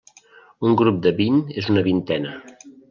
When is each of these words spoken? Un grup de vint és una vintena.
Un 0.69 0.73
grup 0.83 0.97
de 1.05 1.13
vint 1.21 1.39
és 1.65 1.71
una 1.75 1.87
vintena. 1.91 2.39